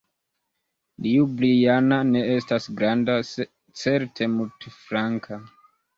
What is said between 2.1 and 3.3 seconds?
ne estas granda,